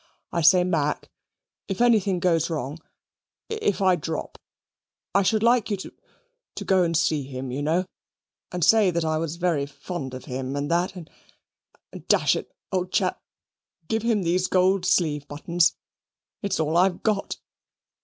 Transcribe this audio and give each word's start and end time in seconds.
"I 0.31 0.41
say, 0.41 0.63
Mac, 0.63 1.11
if 1.67 1.79
anything 1.79 2.19
goes 2.19 2.49
wrong 2.49 2.79
if 3.49 3.83
I 3.83 3.95
drop 3.95 4.39
I 5.13 5.21
should 5.21 5.43
like 5.43 5.69
you 5.69 5.77
to 5.77 5.91
to 6.55 6.65
go 6.65 6.81
and 6.81 6.97
see 6.97 7.21
him, 7.21 7.51
you 7.51 7.61
know, 7.61 7.85
and 8.51 8.65
say 8.65 8.89
that 8.89 9.05
I 9.05 9.19
was 9.19 9.35
very 9.35 9.67
fond 9.67 10.15
of 10.15 10.25
him, 10.25 10.55
and 10.55 10.71
that. 10.71 10.95
And 10.95 11.07
dash 12.07 12.35
it 12.35 12.51
old 12.71 12.91
chap, 12.91 13.21
give 13.89 14.01
him 14.01 14.23
these 14.23 14.47
gold 14.47 14.87
sleeve 14.87 15.27
buttons: 15.27 15.75
it's 16.41 16.59
all 16.59 16.77
I've 16.77 17.03
got." 17.03 17.37